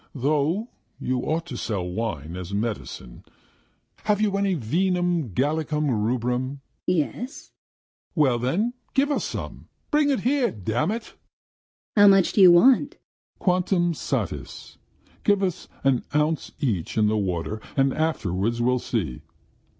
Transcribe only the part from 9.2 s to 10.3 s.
some! Bring it